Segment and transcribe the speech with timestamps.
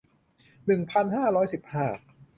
[0.65, 1.87] หนึ่งพันห้าร้อยสิบห้า